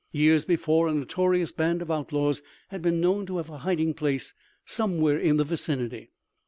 Years 0.11 0.45
before 0.45 0.87
a 0.87 0.95
notorious 0.95 1.51
band 1.51 1.79
of 1.83 1.91
outlaws 1.91 2.41
had 2.69 2.81
been 2.81 2.99
known 2.99 3.27
to 3.27 3.37
have 3.37 3.51
a 3.51 3.59
hiding 3.59 3.93
place 3.93 4.33
somewhere 4.65 5.19
in 5.19 5.37
the 5.37 5.43
vicinity. 5.43 6.09